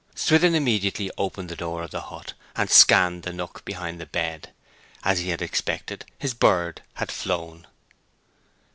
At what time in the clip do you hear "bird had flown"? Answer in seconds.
6.33-7.67